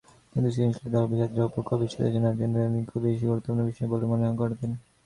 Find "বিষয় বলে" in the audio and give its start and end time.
3.69-4.05